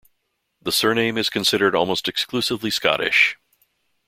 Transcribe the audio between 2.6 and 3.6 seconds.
Scottish.